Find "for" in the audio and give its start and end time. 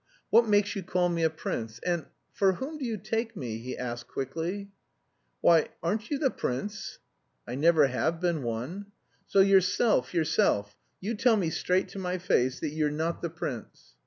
2.33-2.53